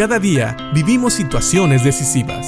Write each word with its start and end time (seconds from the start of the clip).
Cada 0.00 0.18
día 0.18 0.56
vivimos 0.72 1.12
situaciones 1.12 1.84
decisivas. 1.84 2.46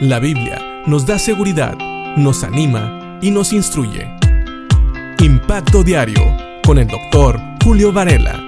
La 0.00 0.20
Biblia 0.20 0.84
nos 0.86 1.04
da 1.04 1.18
seguridad, 1.18 1.76
nos 2.16 2.44
anima 2.44 3.18
y 3.20 3.32
nos 3.32 3.52
instruye. 3.52 4.08
Impacto 5.18 5.82
Diario 5.82 6.22
con 6.64 6.78
el 6.78 6.86
doctor 6.86 7.40
Julio 7.64 7.92
Varela. 7.92 8.40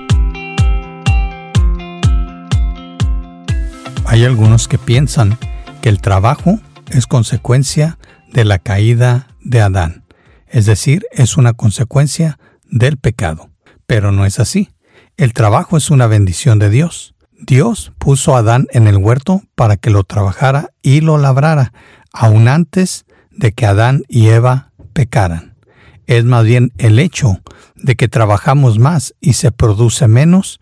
Hay 4.07 4.25
algunos 4.25 4.69
que 4.69 4.79
piensan 4.79 5.37
que 5.83 5.89
el 5.89 6.01
trabajo 6.01 6.61
es 6.91 7.09
consecuencia 7.09 7.99
de 8.33 8.45
la 8.45 8.61
caída 8.61 9.35
de 9.41 9.63
Adán, 9.63 10.05
es 10.47 10.65
decir, 10.65 11.07
es 11.11 11.37
una 11.37 11.55
consecuencia 11.55 12.39
del 12.71 12.99
pecado. 12.99 13.51
Pero 13.89 14.13
no 14.13 14.25
es 14.25 14.39
así. 14.39 14.71
El 15.17 15.33
trabajo 15.33 15.77
es 15.77 15.91
una 15.91 16.07
bendición 16.07 16.61
de 16.61 16.71
Dios. 16.71 17.17
Dios 17.39 17.93
puso 17.99 18.35
a 18.35 18.41
Adán 18.41 18.67
en 18.73 18.87
el 18.87 18.97
huerto 18.97 19.43
para 19.55 19.77
que 19.77 19.91
lo 19.91 20.05
trabajara 20.05 20.71
y 20.83 21.01
lo 21.01 21.19
labrara, 21.19 21.73
aun 22.13 22.49
antes 22.49 23.07
de 23.31 23.53
que 23.53 23.67
Adán 23.67 24.03
y 24.09 24.29
Eva 24.29 24.73
pecaran. 24.93 25.57
Es 26.07 26.25
más 26.25 26.45
bien 26.45 26.73
el 26.79 26.99
hecho 26.99 27.41
de 27.77 27.95
que 27.95 28.09
trabajamos 28.09 28.79
más 28.79 29.15
y 29.21 29.35
se 29.35 29.53
produce 29.53 30.09
menos, 30.09 30.61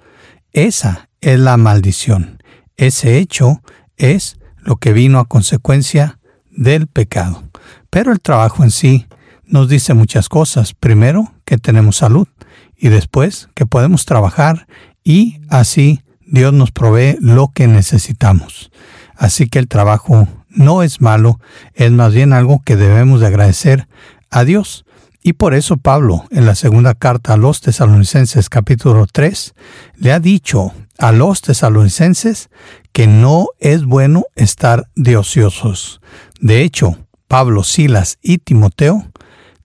esa 0.53 1.09
es 1.21 1.39
la 1.39 1.57
maldición. 1.57 2.43
Ese 2.77 3.19
hecho 3.19 3.63
es 3.97 4.39
lo 4.59 4.77
que 4.77 4.93
vino 4.93 5.19
a 5.19 5.27
consecuencia 5.27 6.19
del 6.51 6.89
pecado. 6.89 7.45
Pero 7.91 8.13
el 8.13 8.21
trabajo 8.21 8.65
en 8.65 8.71
sí 8.71 9.07
nos 9.45 9.69
dice 9.69 9.95
muchas 9.95 10.29
cosas. 10.29 10.75
Primero, 10.75 11.33
que 11.45 11.57
tenemos 11.57 11.97
salud 11.97 12.29
y 12.77 12.89
después 12.89 13.49
que 13.55 13.65
podemos 13.65 14.05
trabajar 14.05 14.67
y 15.05 15.41
así 15.49 16.03
Dios 16.27 16.53
nos 16.53 16.73
provee 16.73 17.17
lo 17.21 17.53
que 17.55 17.69
necesitamos. 17.69 18.71
Así 19.15 19.49
que 19.49 19.59
el 19.59 19.69
trabajo 19.69 20.29
no 20.49 20.83
es 20.83 21.01
malo, 21.01 21.41
es 21.75 21.91
más 21.91 22.13
bien 22.13 22.33
algo 22.33 22.63
que 22.65 22.77
debemos 22.77 23.21
de 23.21 23.29
agradecer 23.29 23.89
a 24.31 24.45
Dios. 24.45 24.85
Y 25.23 25.33
por 25.33 25.55
eso 25.55 25.77
Pablo, 25.77 26.25
en 26.31 26.47
la 26.47 26.55
segunda 26.55 26.95
carta 26.95 27.33
a 27.33 27.37
los 27.37 27.61
tesalonicenses 27.61 28.49
capítulo 28.49 29.07
3, 29.11 29.55
le 29.97 30.13
ha 30.13 30.21
dicho 30.21 30.73
a 30.99 31.13
los 31.13 31.43
tesalonicenses 31.43 32.49
que 32.93 33.07
no 33.07 33.49
es 33.59 33.85
bueno 33.85 34.25
estar 34.37 34.89
de 34.95 35.17
ociosos. 35.17 36.01
De 36.41 36.63
hecho, 36.63 36.97
Pablo, 37.29 37.65
Silas 37.65 38.19
y 38.23 38.39
Timoteo 38.39 39.05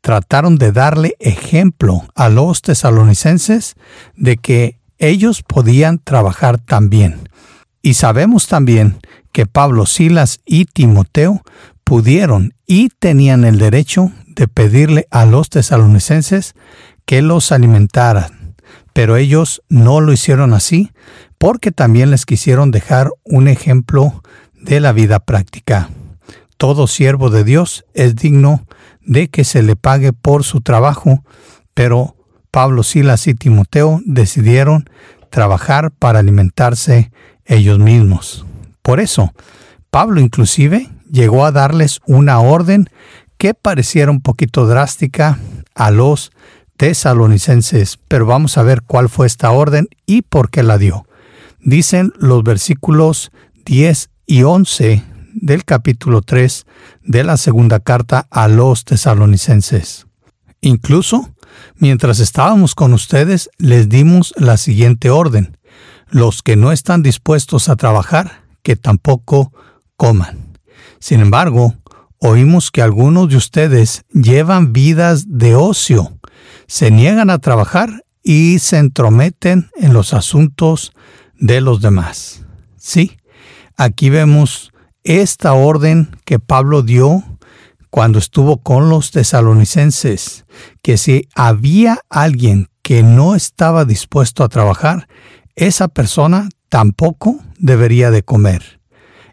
trataron 0.02 0.58
de 0.58 0.72
darle 0.72 1.16
ejemplo 1.20 2.04
a 2.16 2.30
los 2.30 2.62
tesalonicenses 2.62 3.76
de 4.16 4.38
que 4.38 4.81
ellos 5.02 5.42
podían 5.42 5.98
trabajar 5.98 6.60
también. 6.60 7.28
Y 7.82 7.96
sabemos 7.96 8.48
también 8.48 9.00
que 9.34 9.48
Pablo, 9.48 9.86
Silas 9.86 10.40
y 10.46 10.66
Timoteo 10.66 11.42
pudieron 11.84 12.54
y 12.68 12.90
tenían 12.90 13.44
el 13.44 13.58
derecho 13.58 14.12
de 14.28 14.48
pedirle 14.48 15.08
a 15.10 15.26
los 15.26 15.50
tesalonicenses 15.50 16.54
que 17.06 17.24
los 17.24 17.52
alimentaran, 17.52 18.56
pero 18.94 19.18
ellos 19.18 19.64
no 19.68 20.00
lo 20.00 20.14
hicieron 20.14 20.54
así 20.54 20.92
porque 21.40 21.72
también 21.72 22.12
les 22.12 22.26
quisieron 22.26 22.70
dejar 22.70 23.10
un 23.24 23.48
ejemplo 23.48 24.22
de 24.54 24.80
la 24.80 24.92
vida 24.92 25.20
práctica. 25.20 25.90
Todo 26.58 26.86
siervo 26.86 27.32
de 27.32 27.44
Dios 27.44 27.86
es 27.96 28.16
digno 28.16 28.66
de 29.02 29.30
que 29.30 29.44
se 29.46 29.64
le 29.64 29.76
pague 29.76 30.14
por 30.14 30.44
su 30.44 30.62
trabajo, 30.62 31.24
pero 31.74 32.16
Pablo, 32.52 32.84
Silas 32.84 33.28
y 33.28 33.34
Timoteo 33.34 34.02
decidieron 34.06 34.90
trabajar 35.30 35.92
para 35.92 36.20
alimentarse 36.20 37.12
ellos 37.46 37.80
mismos. 37.80 38.46
Por 38.82 39.00
eso, 39.00 39.34
Pablo 39.90 40.20
inclusive 40.20 40.90
llegó 41.10 41.46
a 41.46 41.52
darles 41.52 42.02
una 42.06 42.40
orden 42.40 42.90
que 43.38 43.54
pareciera 43.54 44.12
un 44.12 44.22
poquito 44.22 44.68
drástica 44.68 45.40
a 45.74 45.92
los 45.92 46.32
tesalonicenses, 46.78 47.98
pero 48.08 48.26
vamos 48.26 48.58
a 48.58 48.64
ver 48.64 48.82
cuál 48.82 49.10
fue 49.10 49.28
esta 49.28 49.52
orden 49.52 49.88
y 50.06 50.22
por 50.22 50.50
qué 50.50 50.64
la 50.64 50.78
dio. 50.78 51.06
Dicen 51.60 52.12
los 52.18 52.44
versículos 52.44 53.32
10 53.66 54.10
y 54.26 54.44
11 54.44 55.04
del 55.34 55.64
capítulo 55.64 56.22
3 56.22 56.66
de 57.04 57.24
la 57.24 57.38
segunda 57.38 57.80
carta 57.80 58.28
a 58.30 58.48
los 58.48 58.84
tesalonicenses. 58.84 60.08
Incluso 60.62 61.31
Mientras 61.76 62.20
estábamos 62.20 62.76
con 62.76 62.94
ustedes, 62.94 63.50
les 63.58 63.90
dimos 63.90 64.34
la 64.38 64.58
siguiente 64.58 65.10
orden. 65.10 65.58
Los 66.10 66.44
que 66.44 66.56
no 66.56 66.72
están 66.72 67.04
dispuestos 67.04 67.70
a 67.70 67.76
trabajar, 67.76 68.44
que 68.64 68.76
tampoco 68.76 69.52
coman. 69.96 70.58
Sin 71.00 71.22
embargo, 71.22 71.76
oímos 72.20 72.72
que 72.72 72.82
algunos 72.82 73.30
de 73.30 73.38
ustedes 73.38 74.04
llevan 74.14 74.74
vidas 74.74 75.26
de 75.28 75.56
ocio, 75.56 76.20
se 76.68 76.92
niegan 76.92 77.30
a 77.30 77.40
trabajar 77.40 78.06
y 78.24 78.60
se 78.60 78.78
entrometen 78.78 79.70
en 79.76 79.94
los 79.94 80.14
asuntos 80.14 80.94
de 81.38 81.62
los 81.62 81.82
demás. 81.82 82.46
Sí, 82.78 83.18
aquí 83.78 84.10
vemos 84.10 84.72
esta 85.04 85.54
orden 85.54 86.16
que 86.26 86.40
Pablo 86.40 86.84
dio 86.84 87.24
cuando 87.92 88.20
estuvo 88.20 88.58
con 88.58 88.90
los 88.90 89.12
tesalonicenses, 89.12 90.46
que 90.82 90.98
si 90.98 91.28
había 91.36 92.00
alguien 92.10 92.70
que 92.82 93.04
no 93.04 93.36
estaba 93.36 93.86
dispuesto 93.86 94.44
a 94.44 94.50
trabajar, 94.50 95.08
esa 95.56 95.90
persona 95.90 96.50
tampoco 96.70 97.40
debería 97.60 98.10
de 98.10 98.24
comer. 98.24 98.80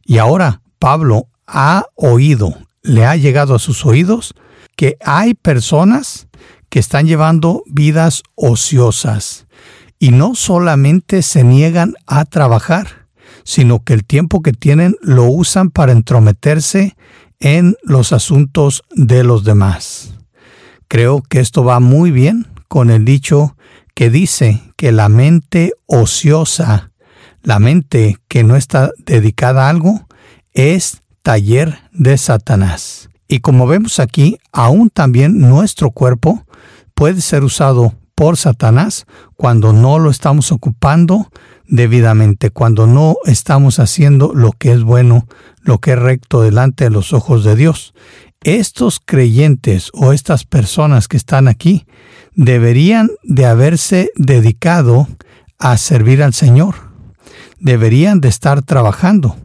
Y 0.04 0.18
ahora 0.18 0.60
Pablo 0.80 1.28
ha 1.46 1.86
oído, 1.94 2.58
le 2.82 3.06
ha 3.06 3.14
llegado 3.14 3.54
a 3.54 3.60
sus 3.60 3.86
oídos, 3.86 4.34
que 4.76 4.96
hay 5.04 5.34
personas 5.34 6.26
que 6.68 6.80
están 6.80 7.06
llevando 7.06 7.62
vidas 7.66 8.22
ociosas 8.34 9.46
y 10.00 10.10
no 10.10 10.34
solamente 10.34 11.22
se 11.22 11.44
niegan 11.44 11.94
a 12.06 12.24
trabajar, 12.24 13.06
sino 13.44 13.84
que 13.84 13.94
el 13.94 14.04
tiempo 14.04 14.42
que 14.42 14.52
tienen 14.52 14.96
lo 15.00 15.24
usan 15.24 15.70
para 15.70 15.92
entrometerse 15.92 16.96
en 17.40 17.76
los 17.82 18.12
asuntos 18.12 18.82
de 18.90 19.24
los 19.24 19.44
demás. 19.44 20.14
Creo 20.88 21.22
que 21.22 21.40
esto 21.40 21.64
va 21.64 21.80
muy 21.80 22.10
bien 22.10 22.46
con 22.68 22.90
el 22.90 23.04
dicho 23.04 23.56
que 23.94 24.10
dice 24.10 24.62
que 24.76 24.92
la 24.92 25.08
mente 25.08 25.72
ociosa, 25.86 26.92
la 27.42 27.58
mente 27.58 28.16
que 28.28 28.44
no 28.44 28.56
está 28.56 28.90
dedicada 29.04 29.66
a 29.66 29.70
algo, 29.70 30.06
es 30.52 31.02
taller 31.22 31.78
de 31.92 32.16
Satanás. 32.16 33.10
Y 33.28 33.40
como 33.40 33.66
vemos 33.66 34.00
aquí, 34.00 34.38
aún 34.52 34.88
también 34.88 35.38
nuestro 35.38 35.90
cuerpo 35.90 36.46
puede 36.94 37.20
ser 37.20 37.44
usado 37.44 37.94
por 38.14 38.36
Satanás 38.36 39.06
cuando 39.36 39.72
no 39.72 39.98
lo 39.98 40.10
estamos 40.10 40.50
ocupando 40.50 41.30
debidamente, 41.66 42.50
cuando 42.50 42.86
no 42.86 43.16
estamos 43.26 43.78
haciendo 43.78 44.32
lo 44.34 44.52
que 44.52 44.72
es 44.72 44.82
bueno, 44.82 45.28
lo 45.68 45.80
que 45.80 45.92
es 45.92 45.98
recto 45.98 46.40
delante 46.40 46.84
de 46.84 46.90
los 46.90 47.12
ojos 47.12 47.44
de 47.44 47.54
Dios. 47.54 47.92
Estos 48.42 49.00
creyentes 49.04 49.90
o 49.92 50.14
estas 50.14 50.44
personas 50.44 51.08
que 51.08 51.18
están 51.18 51.46
aquí 51.46 51.86
deberían 52.34 53.10
de 53.22 53.44
haberse 53.44 54.10
dedicado 54.16 55.06
a 55.58 55.76
servir 55.76 56.22
al 56.22 56.32
Señor. 56.32 56.76
Deberían 57.60 58.22
de 58.22 58.28
estar 58.28 58.62
trabajando 58.62 59.36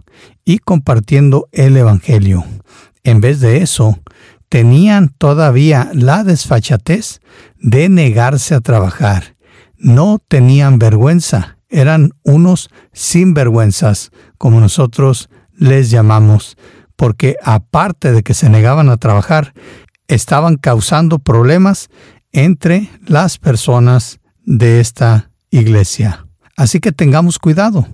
y 0.46 0.60
compartiendo 0.60 1.50
el 1.52 1.76
Evangelio. 1.76 2.46
En 3.04 3.20
vez 3.20 3.42
de 3.42 3.58
eso, 3.58 4.00
tenían 4.48 5.10
todavía 5.10 5.92
la 5.94 6.24
desfachatez 6.24 7.20
de 7.60 7.90
negarse 7.90 8.56
a 8.56 8.62
trabajar. 8.62 9.36
No 9.78 10.22
tenían 10.26 10.80
vergüenza 10.80 11.58
eran 11.74 12.12
unos 12.24 12.70
sinvergüenzas, 12.94 14.12
como 14.38 14.60
nosotros 14.60 15.30
les 15.58 15.90
llamamos, 15.90 16.58
porque 16.96 17.36
aparte 17.44 18.12
de 18.12 18.24
que 18.24 18.34
se 18.34 18.50
negaban 18.50 18.90
a 18.90 18.98
trabajar, 18.98 19.54
estaban 20.08 20.58
causando 20.58 21.20
problemas 21.20 21.90
entre 22.32 22.90
las 23.06 23.38
personas 23.38 24.20
de 24.46 24.80
esta 24.80 25.30
iglesia. 25.50 26.26
Así 26.56 26.80
que 26.80 26.92
tengamos 26.92 27.40
cuidado. 27.40 27.88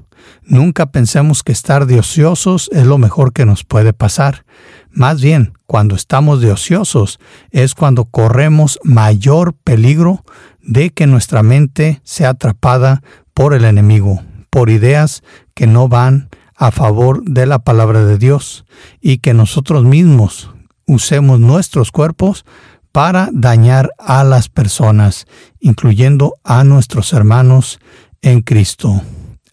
Nunca 0.43 0.91
pensemos 0.91 1.43
que 1.43 1.51
estar 1.51 1.85
de 1.85 1.99
ociosos 1.99 2.69
es 2.73 2.85
lo 2.85 2.97
mejor 2.97 3.33
que 3.33 3.45
nos 3.45 3.63
puede 3.63 3.93
pasar. 3.93 4.45
Más 4.91 5.21
bien, 5.21 5.53
cuando 5.65 5.95
estamos 5.95 6.41
de 6.41 6.51
ociosos 6.51 7.19
es 7.51 7.75
cuando 7.75 8.05
corremos 8.05 8.79
mayor 8.83 9.53
peligro 9.53 10.23
de 10.61 10.89
que 10.89 11.07
nuestra 11.07 11.43
mente 11.43 12.01
sea 12.03 12.29
atrapada 12.29 13.01
por 13.33 13.53
el 13.53 13.65
enemigo, 13.65 14.21
por 14.49 14.69
ideas 14.69 15.23
que 15.53 15.67
no 15.67 15.87
van 15.87 16.29
a 16.59 16.71
favor 16.71 17.23
de 17.23 17.45
la 17.45 17.59
palabra 17.59 18.05
de 18.05 18.17
Dios 18.17 18.65
y 18.99 19.19
que 19.19 19.33
nosotros 19.33 19.85
mismos 19.85 20.51
usemos 20.85 21.39
nuestros 21.39 21.89
cuerpos 21.91 22.45
para 22.91 23.29
dañar 23.31 23.91
a 23.97 24.25
las 24.25 24.49
personas, 24.49 25.25
incluyendo 25.61 26.35
a 26.43 26.65
nuestros 26.65 27.13
hermanos 27.13 27.79
en 28.21 28.41
Cristo. 28.41 29.01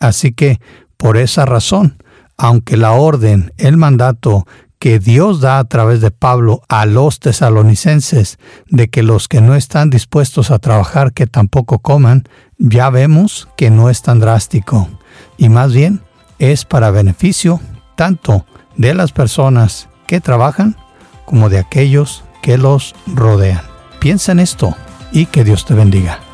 Así 0.01 0.33
que 0.33 0.59
Por 0.99 1.19
esa 1.19 1.45
razón, 1.45 2.03
aunque 2.39 2.79
la 2.79 2.93
orden, 2.93 3.53
el 3.59 3.77
mandato 3.77 4.47
que 4.79 4.99
Dios 4.99 5.43
da 5.43 5.59
a 5.59 5.65
través 5.65 6.01
de 6.01 6.11
Pablo 6.11 6.63
a 6.71 6.87
los 6.87 7.21
tesalonicenses 7.21 8.39
de 8.69 8.89
que 8.89 9.03
los 9.03 9.29
que 9.29 9.43
no 9.43 9.55
están 9.55 9.91
dispuestos 9.91 10.51
a 10.51 10.59
trabajar 10.59 11.13
que 11.13 11.27
tampoco 11.27 11.81
coman, 11.81 12.25
ya 12.57 12.89
vemos 12.89 13.47
que 13.59 13.71
no 13.71 13.91
es 13.91 14.01
tan 14.01 14.21
drástico 14.21 14.89
y 15.37 15.51
más 15.51 15.75
bien 15.75 16.01
es 16.39 16.65
para 16.65 16.91
beneficio 16.91 17.61
tanto 17.95 18.47
de 18.77 18.95
las 18.95 19.13
personas 19.13 19.89
que 20.07 20.21
trabajan 20.21 20.77
como 21.25 21.49
de 21.49 21.59
aquellos 21.59 22.25
que 22.43 22.59
los 22.59 22.95
rodean. 23.07 23.63
Piensa 23.99 24.33
en 24.33 24.41
esto 24.41 24.75
y 25.13 25.27
que 25.27 25.45
Dios 25.45 25.65
te 25.65 25.75
bendiga. 25.75 26.26